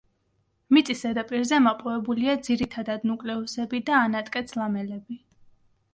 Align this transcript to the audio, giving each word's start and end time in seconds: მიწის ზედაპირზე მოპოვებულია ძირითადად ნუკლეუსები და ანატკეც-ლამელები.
მიწის 0.75 1.03
ზედაპირზე 1.05 1.59
მოპოვებულია 1.65 2.35
ძირითადად 2.49 3.07
ნუკლეუსები 3.11 3.83
და 3.91 4.03
ანატკეც-ლამელები. 4.07 5.21